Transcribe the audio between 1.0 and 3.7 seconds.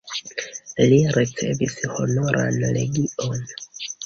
ricevis Honoran legion.